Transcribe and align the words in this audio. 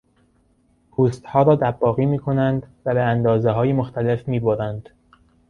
پوستها 0.91 1.43
را 1.43 1.55
دباغی 1.55 2.05
میکنند 2.05 2.67
و 2.85 2.93
به 2.93 3.01
اندازههای 3.03 3.73
مختلف 3.73 4.27
میبرند. 4.27 4.89